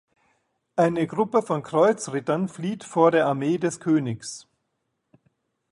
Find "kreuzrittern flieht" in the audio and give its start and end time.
1.61-2.83